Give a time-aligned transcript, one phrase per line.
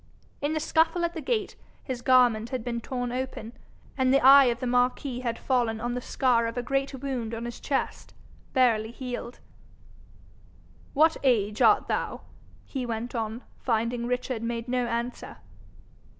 [0.41, 3.53] In the scuffle at the gate, his garment had been torn open,
[3.95, 7.35] and the eye of the marquis had fallen on the scar of a great wound
[7.35, 8.15] on his chest,
[8.51, 9.37] barely healed.
[10.95, 12.21] 'What age art thou?'
[12.65, 15.37] he went on, finding Richard made no answer.